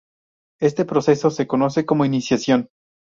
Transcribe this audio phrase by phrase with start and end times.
[0.59, 2.69] Este proceso se conoce como iniciación.